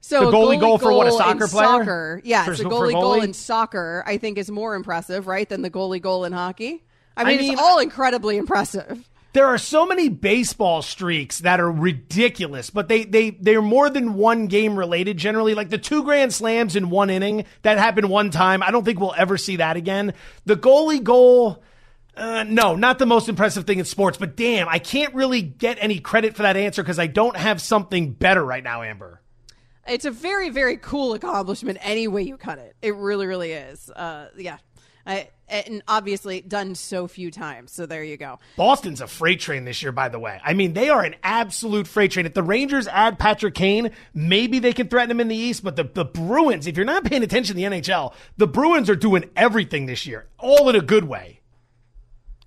[0.00, 1.66] So The a goalie goal for what, a soccer in player?
[1.66, 5.48] Soccer, yes, For- a for goalie goal in soccer, I think, is more impressive, right,
[5.48, 6.84] than the goalie goal in hockey.
[7.16, 9.08] I I mean, mean- it's all incredibly impressive.
[9.34, 14.14] There are so many baseball streaks that are ridiculous, but they they they're more than
[14.14, 15.54] one game related generally.
[15.54, 18.62] Like the two grand slams in one inning that happened one time.
[18.62, 20.14] I don't think we'll ever see that again.
[20.46, 21.62] The goalie goal
[22.16, 25.78] uh, no, not the most impressive thing in sports, but damn, I can't really get
[25.80, 29.20] any credit for that answer because I don't have something better right now, Amber.
[29.88, 32.76] It's a very, very cool accomplishment any way you cut it.
[32.82, 33.90] It really, really is.
[33.90, 34.58] Uh, yeah.
[35.06, 37.72] I, and obviously done so few times.
[37.72, 38.38] So there you go.
[38.56, 40.38] Boston's a freight train this year, by the way.
[40.44, 42.26] I mean, they are an absolute freight train.
[42.26, 45.64] If the Rangers add Patrick Kane, maybe they can threaten him in the East.
[45.64, 48.96] But the, the Bruins, if you're not paying attention to the NHL, the Bruins are
[48.96, 51.40] doing everything this year, all in a good way.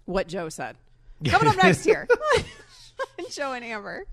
[0.06, 0.78] What Joe said.
[1.26, 1.88] Coming up next
[3.18, 3.28] here.
[3.30, 4.06] Joe and Amber.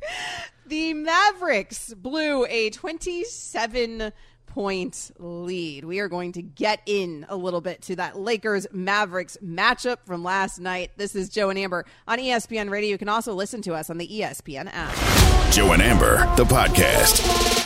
[0.66, 4.12] The Mavericks blew a 27
[4.46, 5.84] point lead.
[5.84, 10.24] We are going to get in a little bit to that Lakers Mavericks matchup from
[10.24, 10.90] last night.
[10.96, 12.90] This is Joe and Amber on ESPN Radio.
[12.90, 15.52] You can also listen to us on the ESPN app.
[15.52, 17.57] Joe and Amber, the podcast.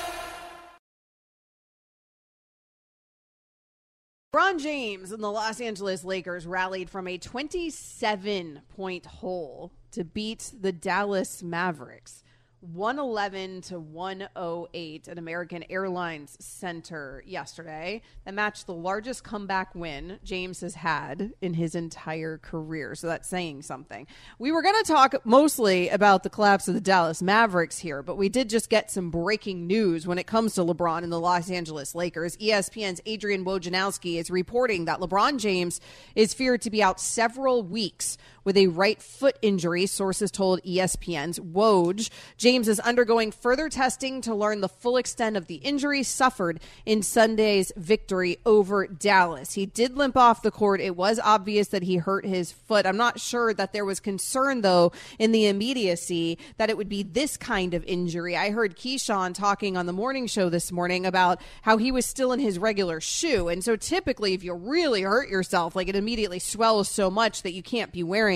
[4.34, 10.54] LeBron James and the Los Angeles Lakers rallied from a 27 point hole to beat
[10.58, 12.24] the Dallas Mavericks
[12.62, 18.02] 111 to 108 at American Airlines Center yesterday.
[18.24, 22.94] That matched the largest comeback win James has had in his entire career.
[22.94, 24.06] So that's saying something.
[24.38, 28.16] We were going to talk mostly about the collapse of the Dallas Mavericks here, but
[28.16, 31.50] we did just get some breaking news when it comes to LeBron and the Los
[31.50, 32.36] Angeles Lakers.
[32.36, 35.80] ESPN's Adrian Wojnarowski is reporting that LeBron James
[36.14, 41.38] is feared to be out several weeks with a right foot injury, sources told ESPN's
[41.38, 42.10] Woj.
[42.36, 47.02] James is undergoing further testing to learn the full extent of the injury suffered in
[47.02, 49.54] Sunday's victory over Dallas.
[49.54, 50.80] He did limp off the court.
[50.80, 52.86] It was obvious that he hurt his foot.
[52.86, 57.02] I'm not sure that there was concern, though, in the immediacy that it would be
[57.02, 58.36] this kind of injury.
[58.36, 62.32] I heard Keyshawn talking on the morning show this morning about how he was still
[62.32, 63.48] in his regular shoe.
[63.48, 67.52] And so typically, if you really hurt yourself, like it immediately swells so much that
[67.52, 68.31] you can't be wearing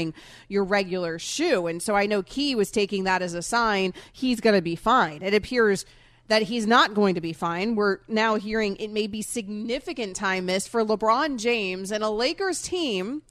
[0.48, 1.66] your regular shoe.
[1.66, 4.76] And so I know Key was taking that as a sign he's going to be
[4.76, 5.22] fine.
[5.22, 5.84] It appears
[6.28, 7.76] that he's not going to be fine.
[7.76, 12.62] We're now hearing it may be significant time missed for LeBron James and a Lakers
[12.62, 13.22] team.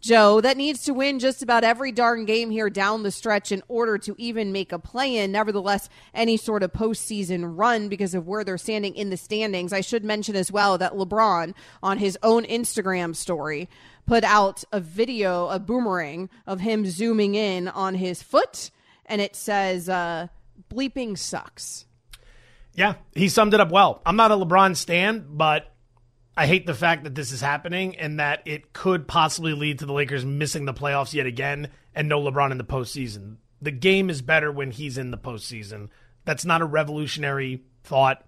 [0.00, 3.64] Joe, that needs to win just about every darn game here down the stretch in
[3.66, 5.32] order to even make a play in.
[5.32, 9.72] Nevertheless, any sort of postseason run because of where they're standing in the standings.
[9.72, 11.52] I should mention as well that LeBron,
[11.82, 13.68] on his own Instagram story,
[14.08, 18.70] put out a video, a boomerang of him zooming in on his foot,
[19.04, 20.28] and it says, uh,
[20.72, 21.84] bleeping sucks.
[22.74, 24.00] Yeah, he summed it up well.
[24.06, 25.74] I'm not a LeBron stan, but
[26.36, 29.86] I hate the fact that this is happening and that it could possibly lead to
[29.86, 33.36] the Lakers missing the playoffs yet again and no LeBron in the postseason.
[33.60, 35.88] The game is better when he's in the postseason.
[36.24, 38.24] That's not a revolutionary thought.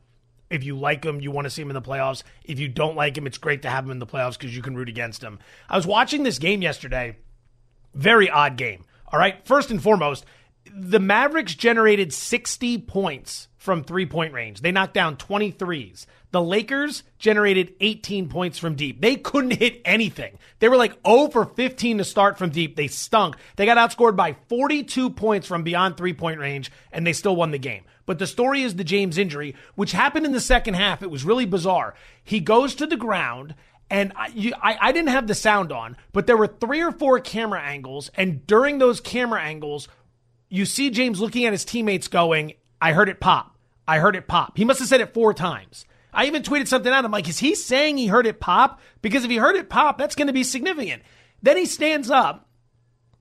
[0.51, 2.25] If you like him, you want to see him in the playoffs.
[2.45, 4.63] If you don't like him, it's great to have him in the playoffs because you
[4.63, 5.39] can root against him.
[5.69, 7.17] I was watching this game yesterday.
[7.95, 8.85] Very odd game.
[9.13, 9.47] All right.
[9.47, 10.25] First and foremost,
[10.73, 14.61] the Mavericks generated 60 points from three point range.
[14.61, 16.07] They knocked down 23s.
[16.33, 19.01] The Lakers generated 18 points from deep.
[19.01, 20.39] They couldn't hit anything.
[20.61, 22.77] They were like 0 for 15 to start from deep.
[22.77, 23.37] They stunk.
[23.57, 27.51] They got outscored by 42 points from beyond three point range, and they still won
[27.51, 27.85] the game.
[28.11, 31.01] But the story is the James injury, which happened in the second half.
[31.01, 31.95] It was really bizarre.
[32.25, 33.55] He goes to the ground
[33.89, 36.91] and I, you, I, I didn't have the sound on, but there were three or
[36.91, 39.87] four camera angles, and during those camera angles,
[40.49, 43.57] you see James looking at his teammates going, I heard it pop.
[43.87, 44.57] I heard it pop.
[44.57, 45.85] He must have said it four times.
[46.13, 47.05] I even tweeted something out.
[47.05, 48.81] I'm like, is he saying he heard it pop?
[49.03, 51.05] Because if he heard it pop, that's going to be significant.
[51.43, 52.50] Then he stands up,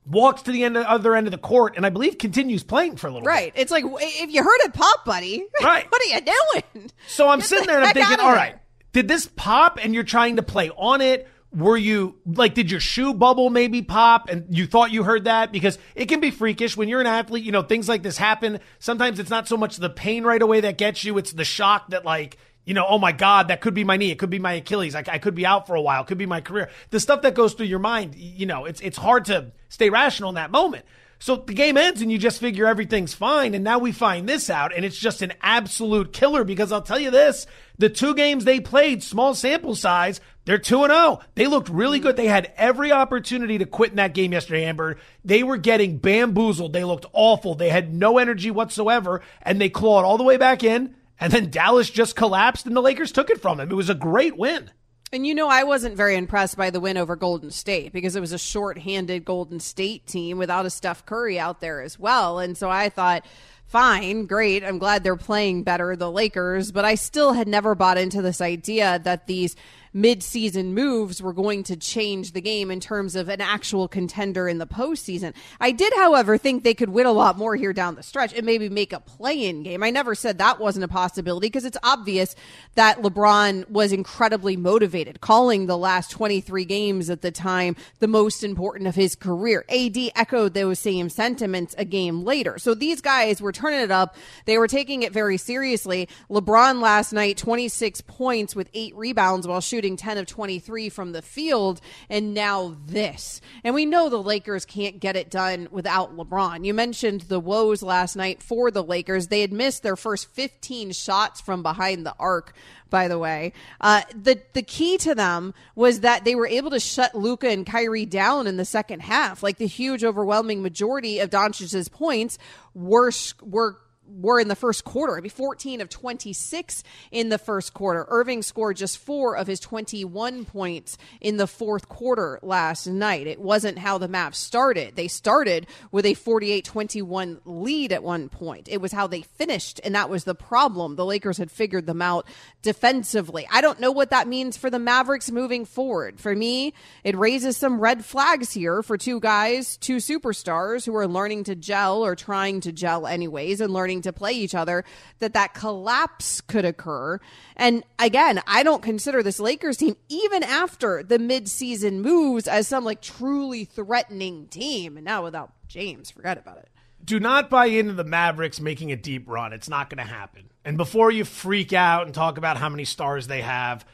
[0.10, 2.98] walks to the end of, other end of the court, and I believe continues playing
[2.98, 3.36] for a little while.
[3.36, 3.54] right.
[3.54, 3.62] bit.
[3.62, 5.46] It's like if you heard it pop, buddy.
[5.62, 5.86] Right.
[5.90, 6.92] what are you doing?
[7.08, 8.54] So I'm Get sitting the there and I'm thinking, all right, of all there.
[8.54, 8.60] right,
[8.94, 11.28] did this pop and you're trying to play on it?
[11.52, 15.52] Were you like, did your shoe bubble maybe pop and you thought you heard that?
[15.52, 18.60] Because it can be freakish when you're an athlete, you know, things like this happen.
[18.78, 21.90] Sometimes it's not so much the pain right away that gets you, it's the shock
[21.90, 24.12] that, like, you know, oh my God, that could be my knee.
[24.12, 24.94] It could be my Achilles.
[24.94, 26.04] I, I could be out for a while.
[26.04, 26.70] It could be my career.
[26.92, 30.30] The stuff that goes through your mind, you know, it's, it's hard to stay rational
[30.30, 30.86] in that moment.
[31.22, 33.54] So the game ends and you just figure everything's fine.
[33.54, 37.00] And now we find this out and it's just an absolute killer because I'll tell
[37.00, 37.46] you this,
[37.78, 41.20] the two games they played, small sample size, they're 2 and 0.
[41.36, 42.16] They looked really good.
[42.16, 44.98] They had every opportunity to quit in that game yesterday, Amber.
[45.24, 46.74] They were getting bamboozled.
[46.74, 47.54] They looked awful.
[47.54, 50.96] They had no energy whatsoever and they clawed all the way back in.
[51.20, 53.70] And then Dallas just collapsed and the Lakers took it from them.
[53.70, 54.72] It was a great win.
[55.12, 58.22] And you know, I wasn't very impressed by the win over Golden State because it
[58.22, 62.38] was a short-handed Golden State team without a Steph Curry out there as well.
[62.38, 63.26] And so I thought,
[63.66, 64.64] fine, great.
[64.64, 68.40] I'm glad they're playing better, the Lakers, but I still had never bought into this
[68.40, 69.56] idea that these
[69.94, 74.58] mid-season moves were going to change the game in terms of an actual contender in
[74.58, 75.34] the postseason.
[75.60, 78.46] I did, however, think they could win a lot more here down the stretch and
[78.46, 79.84] maybe make a play-in game.
[79.84, 82.36] I never said that wasn't a possibility because it's obvious
[82.76, 88.44] that LeBron was incredibly motivated, calling the last 23 games at the time the most
[88.44, 89.66] important of his career.
[89.70, 92.60] AD echoed those same sentiments a game later.
[92.60, 94.16] So these guys were turning it up.
[94.46, 96.08] They were taking it very seriously.
[96.30, 101.22] LeBron last night, 26 points with eight rebounds while shooting 10 of 23 from the
[101.22, 101.82] field.
[102.10, 103.42] And now this.
[103.64, 106.66] And we know the Lakers can't get it done without LeBron.
[106.66, 109.28] You mentioned the woes last night for the Lakers.
[109.28, 112.54] They had missed their first 15 shots from behind the arc
[112.90, 113.54] by the way.
[113.80, 117.66] Uh, the the key to them was that they were able to shut Luka and
[117.66, 119.44] Kyrie down in the second half.
[119.44, 122.38] Like the huge, overwhelming majority of Doncic's points
[122.74, 123.12] were
[123.42, 123.78] were
[124.10, 125.18] were in the first quarter.
[125.18, 128.06] I mean, 14 of 26 in the first quarter.
[128.10, 133.28] Irving scored just four of his 21 points in the fourth quarter last night.
[133.28, 134.96] It wasn't how the Mavs started.
[134.96, 138.68] They started with a 48 21 lead at one point.
[138.70, 140.96] It was how they finished, and that was the problem.
[140.96, 142.26] The Lakers had figured them out
[142.62, 143.48] defensively.
[143.52, 146.20] I don't know what that means for the Mavericks moving forward.
[146.20, 151.08] For me, it raises some red flags here for two guys, two superstars who are
[151.08, 154.84] learning to gel or trying to gel anyways and learning to play each other
[155.20, 157.20] that that collapse could occur.
[157.56, 162.84] And again, I don't consider this Lakers team even after the midseason moves as some
[162.84, 164.98] like truly threatening team.
[164.98, 166.70] And now without James, forget about it.
[167.04, 169.54] do not buy into the Mavericks making a deep run.
[169.54, 170.50] It's not going to happen.
[170.66, 173.86] And before you freak out and talk about how many stars they have,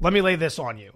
[0.00, 0.92] let me lay this on you.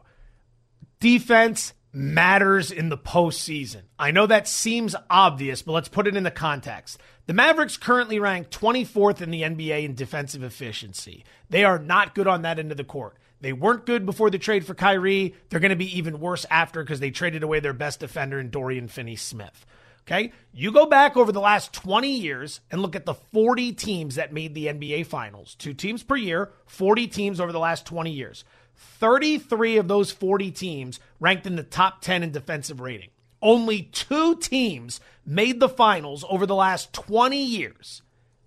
[1.00, 3.80] Defense matters in the postseason.
[3.98, 6.98] I know that seems obvious, but let's put it in the context.
[7.24, 11.24] The Mavericks currently rank 24th in the NBA in defensive efficiency.
[11.48, 13.16] They are not good on that end of the court.
[13.40, 15.34] They weren't good before the trade for Kyrie.
[15.48, 18.50] They're going to be even worse after because they traded away their best defender in
[18.50, 19.64] Dorian Finney Smith.
[20.02, 20.32] Okay.
[20.52, 24.34] You go back over the last 20 years and look at the 40 teams that
[24.34, 25.54] made the NBA finals.
[25.54, 28.44] Two teams per year, 40 teams over the last 20 years.
[28.76, 33.10] 33 of those 40 teams ranked in the top 10 in defensive rating.
[33.42, 38.02] Only two teams made the finals over the last 20 years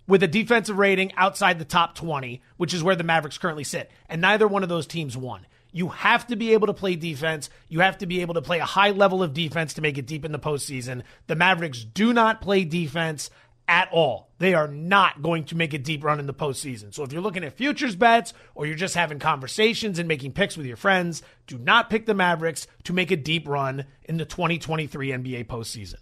[0.06, 3.90] with a defensive rating outside the top 20, which is where the Mavericks currently sit.
[4.08, 5.46] And neither one of those teams won.
[5.72, 7.48] You have to be able to play defense.
[7.68, 10.06] You have to be able to play a high level of defense to make it
[10.06, 11.02] deep in the postseason.
[11.28, 13.30] The Mavericks do not play defense
[13.70, 14.28] at all.
[14.38, 16.92] They are not going to make a deep run in the postseason.
[16.92, 20.56] So if you're looking at futures bets or you're just having conversations and making picks
[20.56, 24.24] with your friends, do not pick the Mavericks to make a deep run in the
[24.24, 25.98] 2023 NBA postseason.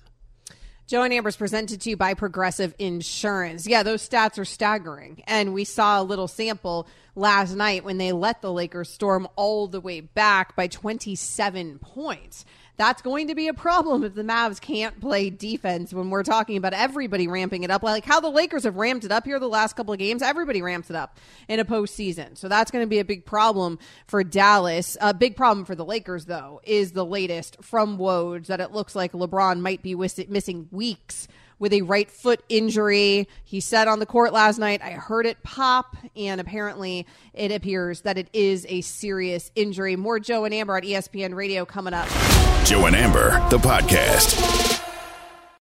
[0.86, 3.66] Joe and Amber's presented to you by Progressive Insurance.
[3.66, 5.22] Yeah, those stats are staggering.
[5.26, 9.68] And we saw a little sample last night when they let the Lakers storm all
[9.68, 12.46] the way back by 27 points.
[12.78, 16.56] That's going to be a problem if the Mavs can't play defense when we're talking
[16.56, 17.82] about everybody ramping it up.
[17.82, 20.62] Like how the Lakers have ramped it up here the last couple of games, everybody
[20.62, 21.18] ramps it up
[21.48, 22.38] in a postseason.
[22.38, 24.96] So that's going to be a big problem for Dallas.
[25.00, 28.94] A big problem for the Lakers, though, is the latest from Woj that it looks
[28.94, 31.26] like LeBron might be miss- missing weeks
[31.58, 33.28] with a right foot injury.
[33.44, 38.02] He said on the court last night, I heard it pop, and apparently it appears
[38.02, 39.96] that it is a serious injury.
[39.96, 42.08] More Joe and Amber at ESPN Radio coming up.
[42.64, 44.67] Joe and Amber, the podcast.